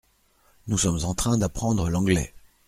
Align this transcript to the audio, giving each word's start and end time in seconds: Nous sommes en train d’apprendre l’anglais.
Nous 0.65 0.79
sommes 0.79 1.05
en 1.05 1.13
train 1.13 1.37
d’apprendre 1.37 1.87
l’anglais. 1.91 2.33